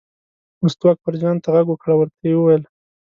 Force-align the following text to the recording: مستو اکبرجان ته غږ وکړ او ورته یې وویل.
مستو 0.61 0.85
اکبرجان 0.93 1.35
ته 1.43 1.49
غږ 1.53 1.65
وکړ 1.69 1.87
او 1.93 1.99
ورته 2.01 2.21
یې 2.29 2.35
وویل. 2.37 2.63